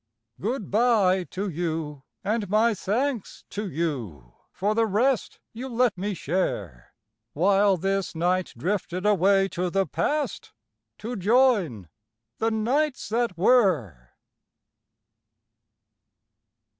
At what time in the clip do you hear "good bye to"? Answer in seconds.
0.39-1.47